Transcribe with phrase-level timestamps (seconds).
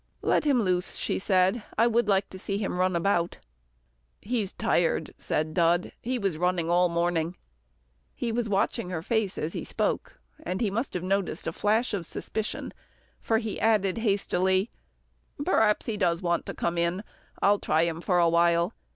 [0.23, 1.61] "Let him loose," she said.
[1.77, 3.37] "I would like to see him run about."
[4.19, 7.37] "He's tired," said Dud, "he was running all the morning."
[8.15, 11.93] He was watching her face as he spoke, and he must have noticed a flash
[11.93, 12.73] of suspicion,
[13.21, 14.71] for he added hastily,
[15.45, 17.03] "Perhaps he does want to come in.
[17.39, 18.73] I'll try him for a while.